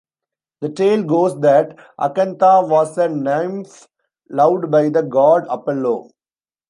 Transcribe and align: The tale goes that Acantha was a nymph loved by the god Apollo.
The 0.61 0.69
tale 0.69 1.03
goes 1.03 1.39
that 1.41 1.77
Acantha 1.99 2.67
was 2.67 2.97
a 2.97 3.07
nymph 3.07 3.87
loved 4.31 4.71
by 4.71 4.89
the 4.89 5.03
god 5.03 5.45
Apollo. 5.47 6.09